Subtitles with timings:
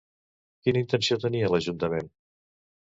[0.63, 2.13] Quina intenció tenia l'ajuntament?